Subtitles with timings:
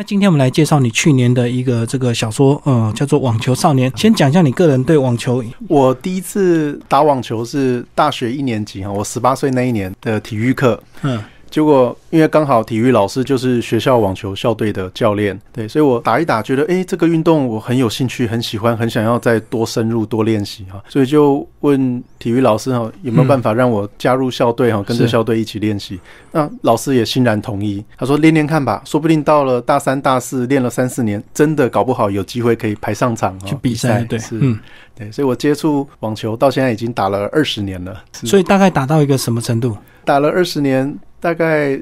[0.00, 3.90] 那今天我们来介绍你去年的一个这个小说，呃，叫做《网球少年》。
[4.00, 5.42] 先讲一下你个人对网球。
[5.66, 10.80] 我第一次打网球是大学一年级哈，我十八岁那一年的体育课。
[11.02, 11.20] 嗯。
[11.50, 25.98] 结果，因为刚好体育老师就是学校网球校队的教练，对，所以我打一打，觉得哎，这个运动我很有兴趣，很喜欢，很想要再多深入、多练习哈，所以就问体育老师哈，有没有办法让我加入校队哈，跟着校队一起练习？
[26.32, 34.04] 那老师也欣然同意，他说练练看吧，说不定到了大三、大四练了三四年，真的搞不好有机会可以排上场去比赛。
[34.04, 34.58] 对，是，嗯，
[34.94, 38.04] 对，所以我接触网球到现在已经打了二十年了。
[38.12, 39.76] 所以大概打到一个什么程度？
[40.08, 40.98] 打了二十年。
[41.20, 41.76] 大概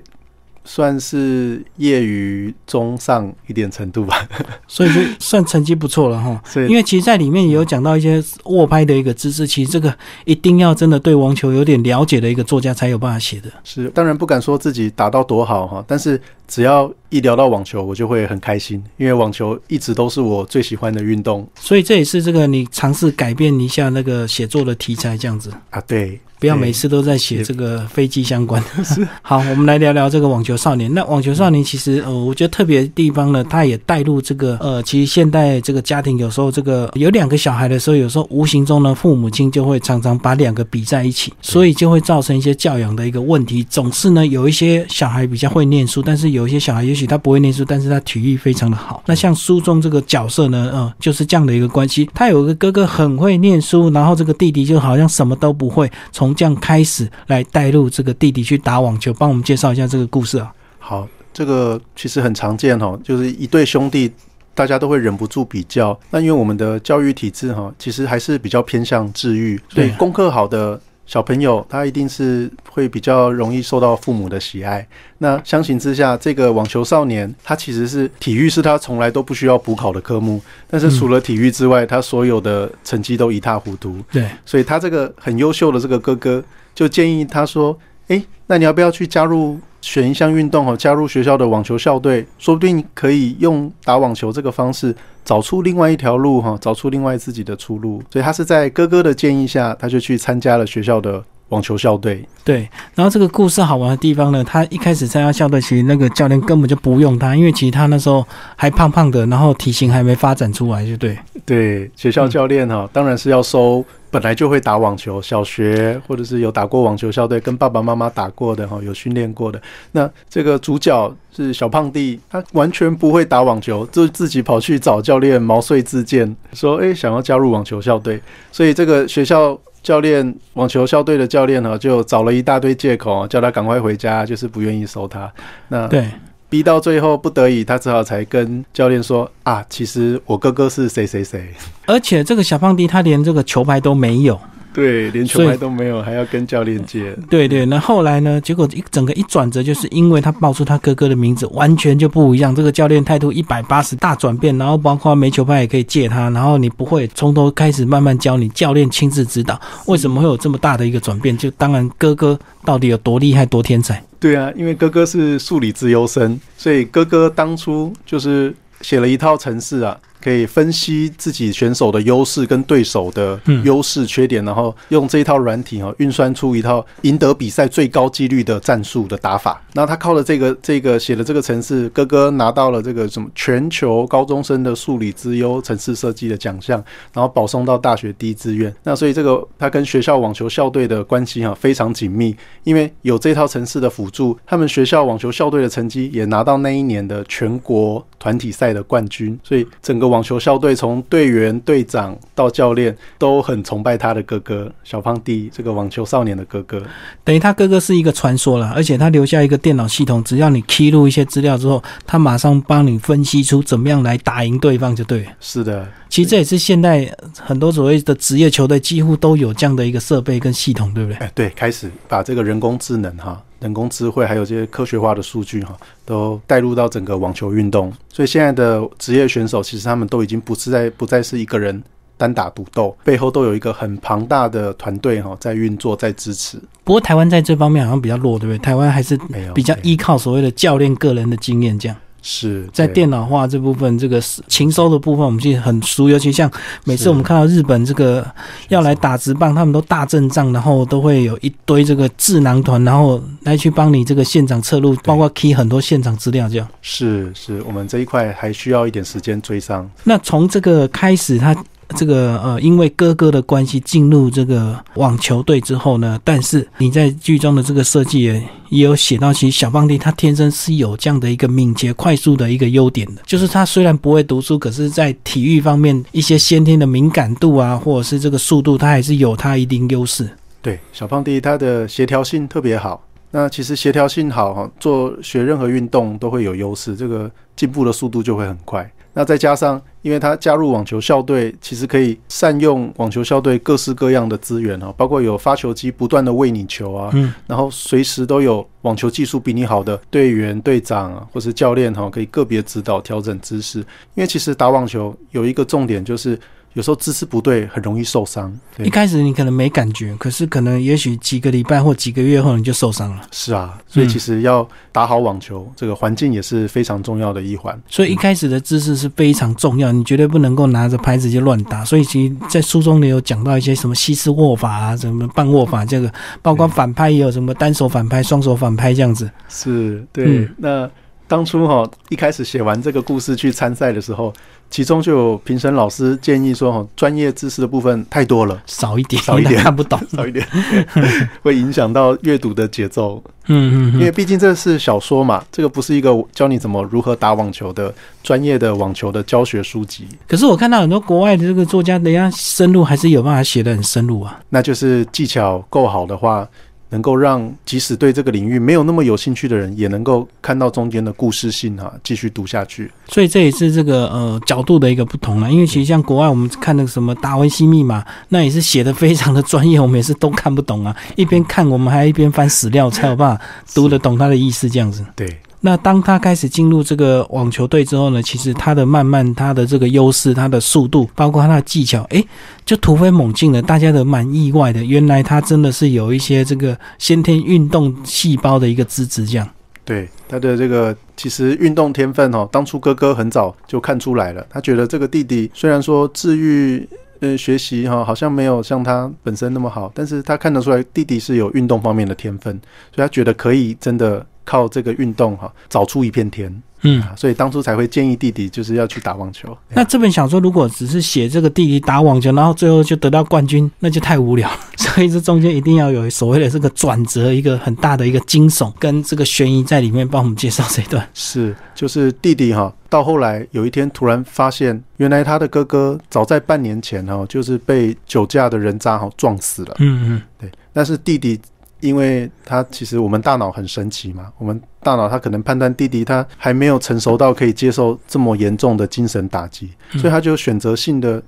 [0.64, 4.26] 算是业余中上一点程度吧，
[4.66, 6.42] 所以就算成绩不错了哈。
[6.66, 9.94] 因为其实，在里面也有讲到一些握拍的一个姿势，其实这个
[10.24, 13.50] 一定要真的对网球有点了解的一个作家才有办法写的。
[13.62, 16.18] 是，当然不敢说自己打到多好哈，但是
[16.48, 21.46] 只要一聊到网球，我就会很开心，因为网球一直都是我最喜欢的运动。
[21.60, 25.78] 所以这也是这个你尝试改变一下那个写作的题材这样子啊？
[25.86, 26.18] 对。
[26.46, 29.08] 不要每次都在写这个飞机相关的。
[29.20, 30.92] 好，我们来聊聊这个网球少年。
[30.94, 43.66] 那网球少年其实，呃，我觉得特别地方呢，他也带入这个，呃，其实现代这个家庭有时候这个有两个小孩的时候，有时候无形中呢，父母亲就会常常把两个比在一起，所以就会造成一些教养的一个问题。
[43.68, 49.02] 总是呢，有一些小孩比较会念书，但是有一些小孩也许他不会念书，但是他体育非常的好。
[49.04, 52.08] 那像书中这个角色呢，呃，就是这样的一个关系。
[52.14, 55.90] 他有个哥哥很会念书，然后这个弟弟就好像什么都不会。
[56.12, 60.52] 从这样开始来带入这个弟弟去打网球，帮我们介绍一下这个故事啊。
[60.78, 64.12] 好，这个其实很常见哈，就是一对兄弟，
[64.54, 65.98] 大家都会忍不住比较。
[66.10, 70.80] 那因为我们的教育体制哈，其实还是比较偏向治愈，所以功课好的。
[71.06, 74.86] 小朋友他一定是会比较容易受到父母的喜爱。
[75.18, 84.02] 那相形之下，这个网球少年他其实是体育是他从来都不需要补考的科目，但是除了体育之外，他所有的成绩都一塌糊涂。
[84.12, 86.42] 对，所以他这个很优秀的这个哥哥
[86.74, 87.78] 就建议他说
[88.08, 94.92] ：“哎，那你要不要去加入？”选一项运动哦，加入学校的网球校队，说不定可以用打网球这个方式
[95.24, 98.02] 找出另外一条路哈，找出另外自己的出路。
[98.10, 102.26] 所以他是在哥哥的建议下，他就去参加了学校的网球校队。
[102.42, 111.16] 对，然后这个故事好玩的地方呢，他一开始参加校队，其实那个教练根本就不用他，因为其实他那时候还胖胖的，然后体型还没发展出来，就对。
[111.44, 113.84] 对，学校教练哈，当然是要收。
[114.16, 119.60] 本来就会打网球，小学或者是有打过网球校队，跟爸爸妈妈打过的哈，有训练过的。
[119.92, 128.18] 那这个主角是小胖弟，他完全不会打网球，就自己跑去找教练毛遂自荐，说：“哎，想要加入网球校队。”
[128.50, 135.30] 所以这个学校教练网球校队的教练呢，就找了一大堆借口，叫他赶快回家，就是不愿意收他。
[135.68, 136.08] 那对。
[136.48, 141.48] 逼到最后不得已，他只好才跟教练说：“啊，其实我哥哥是谁谁谁。”
[141.86, 144.40] 而且这个小胖弟他连这个球拍都没有。
[144.76, 147.10] 对，连球拍都没有，还要跟教练借。
[147.30, 148.38] 对对，那后来呢？
[148.42, 152.54] 结果一整个一转折，就是因为他报出他哥哥的名字，完全就不一样。
[152.54, 159.58] 这个教练态度一百八十大转变，然后包括没球拍也可以借他，然后你不会从头开始慢慢教你，教练亲自指导。
[159.86, 161.34] 为什么会有这么大的一个转变？
[161.38, 164.04] 就当然哥哥到底有多厉害、多天才？
[164.20, 169.96] 对啊，因为哥哥是数理自优生，所以哥哥当初就是写了一套程式啊。
[170.26, 179.62] 可以分析自己选手的优势跟对手的优势缺点，然后用这一套软体哈运算出一套赢得比赛最高几率的战术的打法。
[179.74, 186.82] 那他靠了这个这个写的这个程式，哥哥拿到了这个什么全球高中生的数理之优城市设计的奖项，
[187.12, 188.74] 然后保送到大学第一志愿。
[188.82, 199.38] 那所以这个他跟学校网球校队的关系哈非常紧密，因为有这套程式的辅助，他们学校网球校队的成绩也拿到那一年的全国团体赛的冠军。
[199.44, 206.82] 所以整个网网球校队从队员、队长到教练都很崇拜他的哥哥小胖弟，这个网球少年的哥哥，
[207.22, 208.72] 等于他哥哥是一个传说了。
[208.74, 215.26] 而且他留下一个电脑系统，只要你披露一些资料之后，他马上帮你分析出怎么样来打赢对方，就对。
[215.38, 221.18] 是的，其实这也是现在很多所谓的职业球队几乎都有这样的一个设备跟系统，对不对？
[221.18, 223.42] 哎，对，开始把这个人工智能哈。
[223.60, 231.82] 人工智慧还有这些科学化的数据哈，都带入到整个网球运动，所以现在的职业选手其实他们都已经不是在不再是一个人
[232.16, 236.58] 单打独斗，背后都有一个很庞大的团队哈在运作在支持。
[236.84, 238.58] 不过台湾在这方面好像比较弱，对不对？
[238.58, 239.18] 台湾还是
[239.54, 241.96] 比较依靠所谓的教练个人的经验这样。
[242.28, 246.08] 是在电脑化这部分，这个情收的部分，我们其实很熟。
[246.08, 246.50] 尤其像
[246.84, 248.26] 每次我们看到日本这个
[248.68, 256.66] 要来打直棒，他们都大阵仗，然后都会有一堆这个智囊团，然后来去帮你这个现场测录，包括 key 很多现场资料，这样。
[256.82, 259.88] 是是，我们这一块还需要一点时间追上。
[260.02, 261.56] 那从这个开始，他。
[261.94, 280.28] 这个呃，因为哥哥的关系进入这个网球队之后呢，但是你在剧中的这个设计也也有写到，其实小胖弟他天生是有这样的一个敏捷、快速的一个优点的，就是他虽然不会读书，可是在体育方面一些先天的敏感度啊，或者是这个速度，他还是有他一定优势。
[280.60, 283.02] 对，小胖弟他的协调性特别好。
[283.30, 288.90] 那其实协调性好，做学任何运动都会有优势，这个进步的速度就会很快。
[289.18, 303.78] 那再加上，因为他加入网球校队，其实可以善用网球校队各式各样的资源哦，包括有发球机不断的喂你球啊，嗯，然后随时都有网球技术比你好的队员、队长啊，或是教练哈，可以个别指导调整姿势。
[303.78, 306.38] 因为其实打网球有一个重点就是。
[306.76, 308.54] 有时候姿势不对，很容易受伤。
[308.84, 313.22] 一开始你可能没感觉，可是可能也许几个礼拜或几个月后你就受伤了。
[313.32, 317.74] 是啊，所以其实要打好网球，这个环境也是非常重要的一环。
[317.88, 321.82] 所以一开始的姿势是非常重要，你绝对不能够拿着拍子就乱打。
[321.82, 326.12] 所以其实，在书中也有讲到一些什么西式握法啊，什么半握法，这个
[326.42, 329.30] 包括反拍也有什么单手反拍、双手反拍这样子。
[329.48, 330.46] 是对。
[330.58, 330.86] 那
[331.26, 334.30] 当初哈一开始写完这个故事去参赛的时候。
[334.70, 340.46] 其中就有评审老师建议说：“哈，专业知识的部分太多了，少一点，少一点看不懂， 少一点
[341.42, 343.22] 会影响到阅读的节奏。
[343.46, 350.06] 嗯嗯，因为毕竟这是小说嘛，这个不是一个教你怎么如何打网球的专业的网球的教学书籍。
[350.26, 354.40] 可是我看到很多国外的这个作家，人家深入还是有办法写的很深入啊。
[354.50, 356.46] 那就是技巧够好的话。”
[356.90, 362.90] 能够让即使对这个领域没有那么有兴趣的人，也能够看到中间的故事性哈，继续读下去。
[363.08, 365.50] 所以这也是这个呃角度的一个不同了。
[365.50, 370.96] 因为其实像国外我们看那个什么《达文西密码》，那也是写的非常的专业，我们也是都看不懂啊。
[371.16, 373.44] 一边看我们还一边翻史料，才有办法
[373.74, 375.04] 读得懂他的意思这样子。
[375.14, 375.26] 对。
[375.66, 382.24] 那当他开始进入这个网球队之后呢，其实他的慢慢他的这个优势，他的速度，包括他的技巧，诶，
[382.64, 383.60] 就突飞猛进了。
[383.60, 389.26] 大家都蛮意外的，原来他真的是有一些这个先天运动细胞的一个资质。
[389.26, 389.48] 这样，
[389.84, 394.46] 对他的这个其实运动天分哦，当初哥哥很早就看出来了。
[394.48, 396.88] 他觉得这个弟弟虽然说治愈
[397.18, 402.52] 呃学习哈，好像没有像他本身那么好，但是他看得出来弟弟是有运动方面的天分，
[402.94, 404.24] 所以他觉得可以真的。
[404.46, 406.62] 靠这个运动哈，找出一片天。
[406.82, 409.56] 嗯，所以当初才会建议弟弟就是要去打网球。
[409.70, 414.48] 那这本小说如果只是写这个弟弟打网球，然后最后就得到冠军，那就太无聊。
[414.76, 421.04] 所以这中间一定要有所谓的这个转折，一个很大的一个惊悚跟这个悬疑在里面，帮我们介绍这段。
[421.14, 429.74] 是，就是弟弟哈，到后来有一天突然发现，原来他的哥哥早在半年前哈，就是被酒驾的人渣哈撞死了。
[429.78, 431.40] 嗯嗯，对，但是弟弟。
[431.86, 441.22] 因为他其实我们大脑很神奇嘛，我们大脑他可能判断弟弟他还没有成熟到可以接受这么严重的精神打击，所以他就选择性的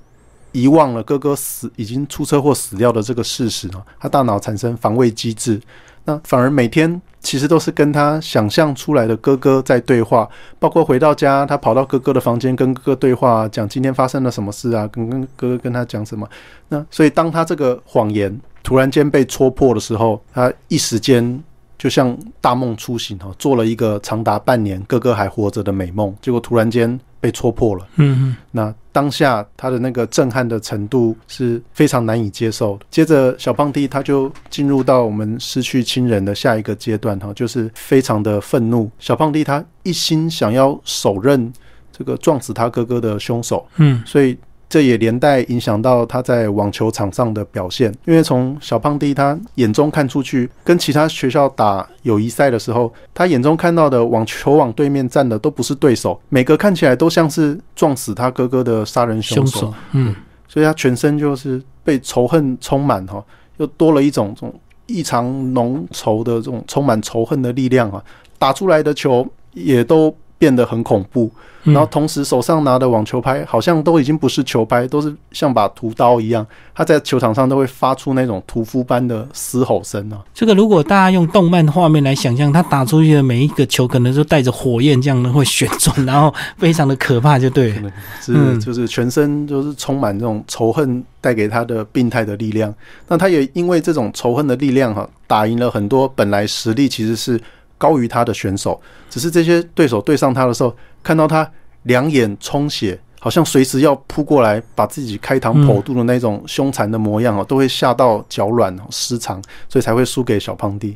[0.51, 5.61] 遗忘了哥哥死已经出车祸死掉的这个事实呢，他大脑产生防卫机制，
[6.05, 10.27] 那反而每天其实都是跟他想象出来的哥哥在对话，
[10.59, 16.27] 包括回到家他跑到哥哥的房间跟哥哥对话，讲今天发生了什么事啊，跟跟哥哥跟他讲什么，
[16.67, 18.39] 那所以当他这个谎言。
[18.61, 21.41] 突然间被戳破的时候，他一时间
[21.77, 27.87] 就像大梦初醒哈，做了一个长达半年哥哥还活着的美梦，结果突然间被戳破了。
[27.95, 32.85] 嗯嗯，那当下他的那个震撼的程度是非常难以接受的。
[32.91, 38.91] 接着小胖弟他就进入到我们失去亲人的下一个阶段哈，就是非常的愤怒。
[38.99, 41.49] 小胖弟他一心想要手刃
[41.93, 43.65] 这个撞死他哥哥的凶手。
[43.77, 44.37] 嗯，所以。
[44.69, 59.73] 这也连带影响到他在网球场上的表现，因为从小胖弟他眼中看出去，跟其他学校打友谊赛的时候，他眼中看到的网球网对面站的都不是对手，每个看起来都像是撞死他哥哥的杀人凶手。
[59.93, 60.15] 嗯，
[60.47, 63.25] 所以他全身就是被仇恨充满哈，
[63.57, 64.53] 又多了一种这种
[64.85, 68.03] 异常浓稠的这种充满仇恨的力量啊，
[68.37, 70.15] 打出来的球也都。
[70.39, 71.29] 变得很恐怖，
[71.63, 76.47] 然后同时手上拿的网球拍好像都已经不是球拍，都是像把屠刀一样。
[76.73, 80.23] 他在球场上都会发出那种屠夫般的嘶吼声啊！
[80.33, 87.75] 这个如果大家用动漫画面来想象，他打出去的每一个球，可能都带着火焰这样的会旋转，然后非常的可怕，就对，
[88.21, 92.73] 是就是全身就是充满这种仇恨带给他的病态的力量。
[93.09, 97.37] 那他也因为这种仇恨的力量哈，打赢了很多本来实力其实是。
[97.79, 100.71] 高于他的选手，只是这些对手对上他的时候，
[101.01, 101.49] 看到他
[101.83, 110.95] 两眼充血，好像随时要扑过来把自己开膛破肚的那种凶残的模样哦，都会吓到脚软失常，所以才会输给小胖弟。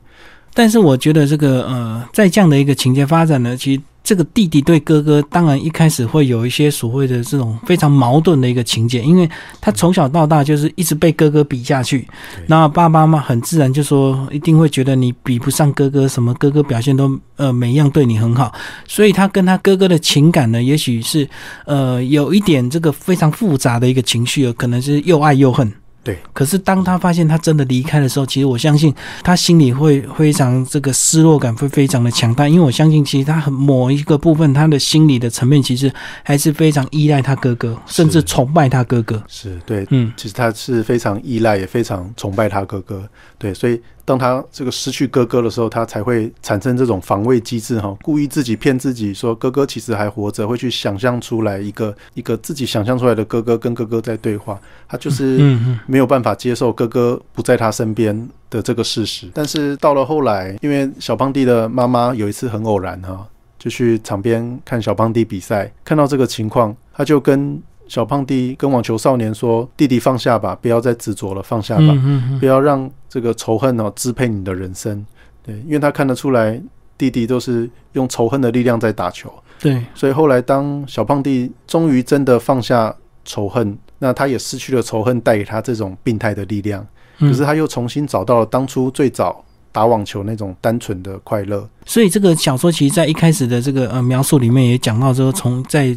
[0.54, 3.82] 但是我觉得这个呃，在这样的一个情节发展呢，其实。
[4.03, 9.29] 这个弟弟对哥哥，当然一开始会有一些所谓的这种非常矛盾的一个情节，因为
[9.62, 12.05] 他从小到大就是一直被哥哥比下去，
[12.48, 18.53] 那爸爸妈妈很自然就说一定会觉得你比不上哥哥，什么哥哥表现都呃每样对你很好，
[18.86, 21.27] 所以他跟他哥哥的情感呢，也许是
[21.65, 25.72] 呃有一点这个非常复杂的一个情绪，可能是又爱又恨。
[26.03, 28.93] 对，可是当他发现他真的离开的时候，其实我相信
[29.24, 35.91] 他心里会非常这个失落感会非常的强大，因为我相信其实他很某一个部分他的心理的层面其实
[36.22, 39.24] 还是非常依赖他哥哥，甚至崇拜他哥哥。
[39.27, 43.07] 是对，嗯，其实他是非常依赖也非常崇拜他哥哥，
[43.38, 43.81] 对，所以。
[44.05, 55.39] 当他这个失去哥哥的时候，他才会产生这种防卫机制哈，故意自己骗自己说哥哥其实还活着，会去想象出来一个一个自己想象出来的哥哥跟哥哥在对话，他就是
[55.88, 59.29] 没有办法接受哥哥不在他身边的这个事实。
[59.33, 67.62] 但是到了后来，因为小胖弟的妈妈有一次很偶然哈，就去场边看小胖弟比赛，看到这个情况，他就跟。
[67.88, 71.94] 小胖弟跟网球少年说：“弟弟放下吧，不要再执着了，放下吧，
[72.40, 75.06] 不要让这个仇恨哦支配你的人生。”
[75.44, 76.62] 对，因为他看得出来，
[76.98, 79.32] 弟弟都是用仇恨的力量在打球。
[79.60, 86.86] 对，所以后来当小胖弟终于真的放下仇恨，那他也失去了仇恨带给他这种病态的力量。
[87.20, 89.44] 可是他又重新找到了当初最早。
[89.74, 95.94] 打网球那种单纯的快乐，所以这个小说其实，在一开始的这个呃描述里面也讲到说，从在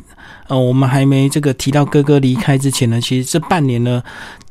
[0.49, 4.02] 呃我们还没这个提到哥哥离开之前呢，其实这半年呢，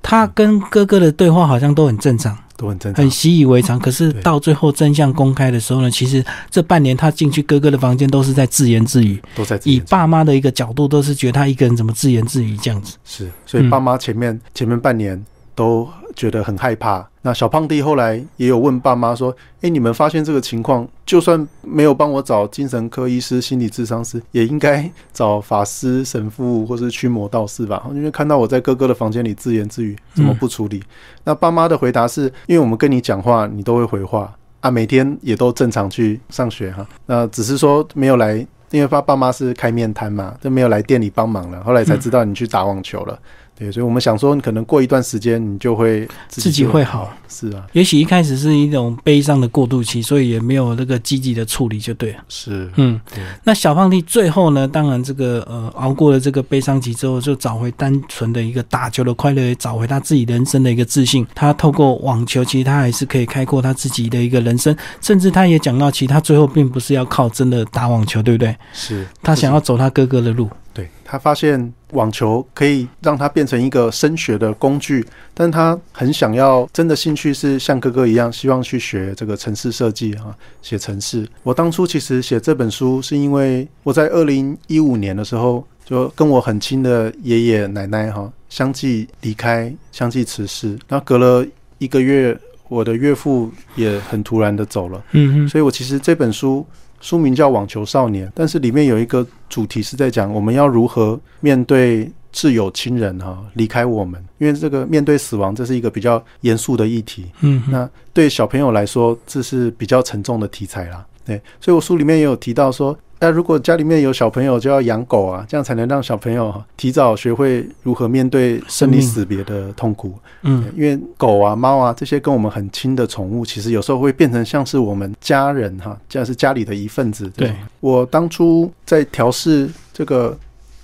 [0.04, 3.80] 他跟哥哥的对话好像都很正常，都很正常，很习以为常。
[3.80, 12.96] 可是到最后真相公开的时候呢，其实这半年他进去哥哥的房间都是在自言自语，都在以爸妈的一个角度，都是觉得他一个人怎么自言自语这样子。
[13.04, 15.20] 是，所以爸妈前面前面半年
[15.56, 17.08] 都觉得很害怕。
[17.22, 27.84] 那小胖弟后来也有问爸妈说：“哎，你们发现这个情况，就算没有帮我找精神科医师、心理智商师，也应该找法师、神父或是驱魔道士吧？
[27.94, 30.82] 因为看到我在哥哥的房间里自言自语，怎么不处理？”
[31.26, 34.32] 那爸妈的回答是：“因为我们跟你讲话，你都会回话
[34.62, 36.86] 啊，每天也都正常去上学哈。
[37.08, 38.36] 那只是说没有来，
[38.70, 41.64] 因为爸爸妈是开面摊嘛，就没有来店里帮忙了。
[41.64, 43.18] 后来才知道你去打网球了。”
[43.58, 47.66] 对，所以我们想说，可能过一段时间你就会自己会好，是啊。
[47.72, 52.20] 也许一开始是一种悲伤的过渡期，所以也没有那个积极的处理，就对了。
[52.28, 53.00] 是，嗯，
[53.46, 54.68] 那小胖弟最后呢？
[54.68, 61.26] 当然，这个呃，熬过了这个悲伤期之后，就找回单纯的一个打球的快乐，也找回他自己人生的一个自信。
[61.34, 64.76] 他透过网球，其实他还是可以开阔他自己的一个人生。
[65.00, 68.54] 甚至他也讲到，其实他最后并不是要靠真的打网球，对不对？
[68.74, 70.50] 是他想要走他哥哥的路。
[70.74, 81.28] 对他发现网球可以让他变成一个升学的工具，但他很想要真的兴趣是像哥哥一样，希望去学这个城市设计啊，写城市。
[81.42, 90.78] 我当初其实写这本书是因为我在二零一五年的时候，就跟我很亲的爷爷奶奶哈相继离开，相继辞世。
[90.88, 91.44] 然后隔了
[91.80, 92.38] 一个月，
[92.68, 95.04] 我的岳父也很突然的走了。
[95.14, 96.66] 嗯嗯，所以我其实这本书。
[97.02, 107.26] 书名叫《网球少年》，但是里面有一个主题是在讲我们要如何面对挚友亲人哈离开我们，因为这个面对死亡这是一个比较严肃的议题。
[107.42, 111.06] 嗯，那对小朋友来说这是比较沉重的题材啦。
[111.26, 112.98] 对，所以我书里面也有提到说。
[113.18, 120.14] 那如果家里面有小朋友，就要养狗啊，这样才能让小朋友提早学会如何面对生离死别的痛苦。
[120.42, 127.30] 嗯，因为狗啊、猫啊这些跟我们很亲的宠物，其实有时候会变成像是我们家人哈，像是家里的一份子。
[127.30, 130.38] 对我当初在调试这个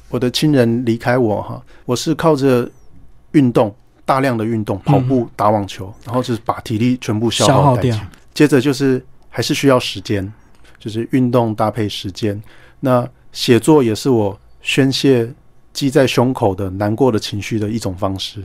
[0.09, 2.67] 我的亲人离开我哈，我是靠着
[3.33, 7.95] 运动，大量的运动，跑步、打网球，然后就是把体力全部消耗掉。
[8.33, 10.31] 接着就是还是需要时间。
[10.81, 12.41] 就是运动搭配时间，
[12.79, 15.31] 那写作也是我宣泄
[15.71, 18.43] 积在胸口的难过的情绪的一种方式。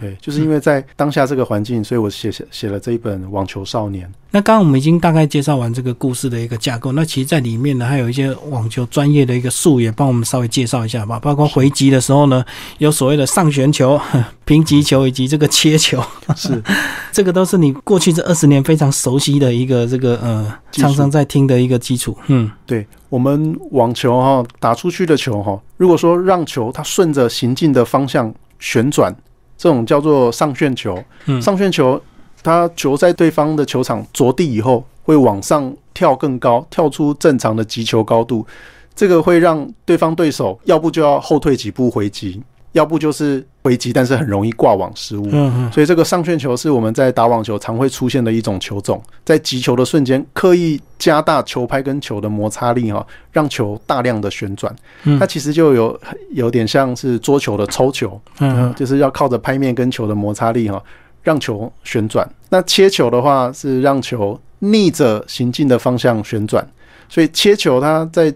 [0.00, 4.06] 对，就是因为在当下这个环境，所以我写写写了这一本《网球少年》。
[4.30, 11.20] 那刚刚我们已经大概介绍完这个故事的一个架构，那其实，在里面呢，还有一些网球专业的一个术语，帮我们稍微介绍一下吧。
[11.20, 12.44] 包括回击的时候呢，
[12.78, 14.00] 有所谓的上旋球、
[14.44, 16.02] 平击球以及这个切球，
[16.34, 16.60] 是
[17.12, 22.16] 这个都是你过去这二十年非常熟悉的一个这个呃，常常在听的一个基础。
[22.26, 29.14] 嗯，对我们网球哈打出去的球哈，如果说让球它顺着行进的方向旋转。
[29.64, 31.02] 这种叫做上旋球，
[31.40, 31.98] 上旋球，
[32.42, 38.46] 它球在对方的球场着地以后，会往上跳更高，跳出正常的击球高度，
[38.94, 42.42] 这个会让对方对手要不就要后退几步回击。
[42.74, 45.26] 要不就是回击，但是很容易挂网失误。
[45.30, 45.72] 嗯嗯。
[45.72, 54.74] 所以这个上旋球是我们在打网球常会出现的一种球种，在击球的瞬间刻意加大球拍跟球的摩擦力哈，让球大量的旋转。
[55.04, 55.18] 嗯。
[55.18, 56.00] 它其实就有
[56.32, 60.82] 有点像是桌球的抽球，嗯，就是要靠着拍面跟球的摩擦力哈，
[61.22, 62.28] 让球旋转。
[62.50, 66.66] 那切球的话是让球逆着行进的方向旋转，
[67.08, 68.34] 所以切球它在。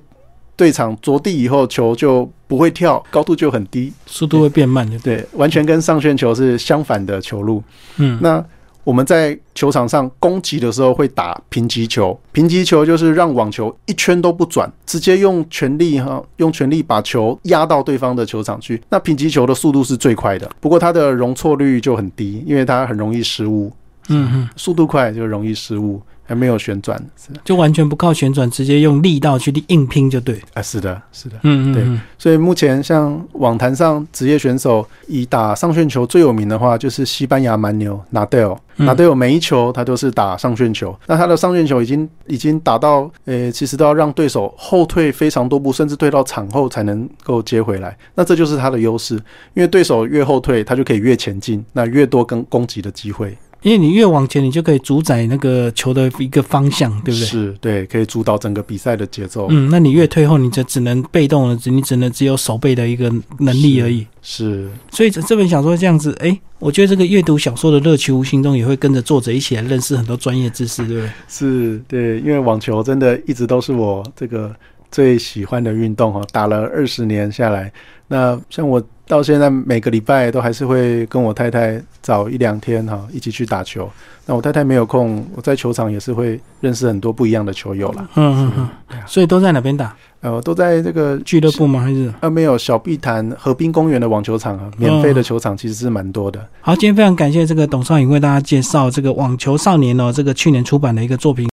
[0.59, 7.62] 对场着地以后，球就不会跳，高度就很低，速度会变慢，就对，完全跟上旋球是相反的球路。
[7.99, 8.45] 嗯，那
[8.83, 18.83] 我们在球场上攻击的时候会打平击球，平击球就是让网球一圈都不转，直接用全力哈，用全力把球压到对方的球场去。
[18.88, 23.71] 那平击球的速度是最快的，不过它的容错率就很低，因为它很容易失误。
[24.09, 26.03] 嗯哼，速度快就容易失误。
[26.29, 30.39] 还没有旋转，是就完全不靠旋转，直接用力道去硬拼就对。
[30.53, 32.01] 啊，是的，是的，嗯嗯，对。
[32.19, 38.57] 所以目前像网坛上职业选手以打上旋球最有名的话，就是西班牙蛮牛纳德尔。
[38.81, 47.97] 纳德尔每一球他都是打上旋球，那他的上旋球已经已经打到，呃，其实都要让对手后退非常多步，甚至退到场后才能够接回来。
[48.15, 49.15] 那这就是他的优势，
[49.55, 53.37] 因为对手越后退，他就可以越前进，那越多跟攻击的机会。
[53.62, 57.27] 因为你越往前，你就可以主宰那个球的一个方向，对不对？
[57.27, 59.49] 是，对，可以主导整个比赛的节奏。
[59.50, 64.07] 嗯，那你越退后，你就只能被动了，你只能只有守备的一个能力而已。
[64.23, 71.11] 是，所以这本小说这样子，哎，我觉得这个阅读小说的乐趣，无形中也会跟着作者一起来认识很多专业知识，对不对？
[71.27, 74.55] 是，对，因为网球真的一直都是我这个
[74.90, 77.73] 最喜欢的运动哈，打了二十年下来，
[78.09, 78.83] 那像我。
[79.09, 83.90] 到现在每个礼拜都还是会跟我太太早一两天哈一起去打球。
[84.26, 88.07] 那我太太没有空，我在球场也是会认识很多不一样的球友啦。
[88.16, 88.68] 嗯嗯嗯。
[89.07, 89.97] 所以都在哪边打？
[90.21, 91.80] 呃，都在这个俱乐部吗？
[91.80, 92.12] 还是？
[92.21, 96.45] 呃，没有，小碧潭河滨公园的网球场啊，免费的球场其实是蛮多的。
[96.61, 101.47] 好，今天非常感谢这个董少颖为大家介绍这个《网球少年》哦，这个去年出版的一个作品。